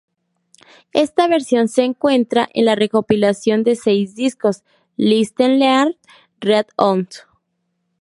Esta 0.93 1.27
versión 1.27 1.67
se 1.67 1.83
encuentra 1.83 2.49
en 2.55 2.65
la 2.65 2.73
recopilación 2.73 3.63
de 3.63 3.75
seis 3.75 4.15
discos 4.15 4.63
"Listen, 4.97 5.59
Learn, 5.59 5.95
Read 6.39 6.65
On". 6.75 7.07